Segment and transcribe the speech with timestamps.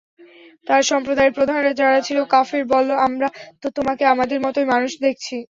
[0.67, 3.27] তার সম্প্রদায়ের প্রধানরা যারা ছিল কাফির-বলল, আমরা
[3.61, 5.35] তো তোমাকে আমাদের মতই মানুষ দেখছি।